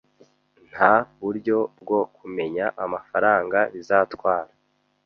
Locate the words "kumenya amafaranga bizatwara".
2.15-4.51